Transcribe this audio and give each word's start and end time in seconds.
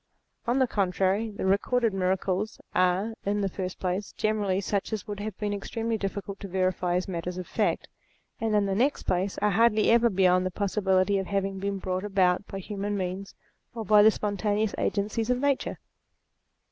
On 0.47 0.57
the 0.57 0.65
contrary, 0.65 1.29
the 1.29 1.45
recorded 1.45 1.93
miracles 1.93 2.59
are, 2.73 3.13
in 3.23 3.41
the 3.41 3.47
first 3.47 3.79
place, 3.79 4.13
generally 4.13 4.59
such 4.59 4.91
as 4.91 5.03
it 5.03 5.07
would 5.07 5.19
have 5.19 5.37
been 5.37 5.53
extremely 5.53 5.95
difficult 5.95 6.39
to 6.39 6.47
verify 6.47 6.95
as 6.95 7.07
matters 7.07 7.37
of 7.37 7.45
fact, 7.45 7.87
and 8.39 8.55
in 8.55 8.65
the 8.65 8.73
next 8.73 9.03
place, 9.03 9.37
are 9.43 9.51
hardly 9.51 9.91
ever 9.91 10.09
beyond 10.09 10.43
the 10.43 10.49
possibility 10.49 11.19
of 11.19 11.27
having 11.27 11.59
been 11.59 11.77
brought 11.77 12.03
about 12.03 12.47
by 12.47 12.57
human 12.57 12.97
means 12.97 13.35
or 13.75 13.85
by 13.85 14.01
the 14.01 14.09
spontaneous 14.09 14.73
agencies 14.79 15.29
of 15.29 15.37
nature. 15.39 15.77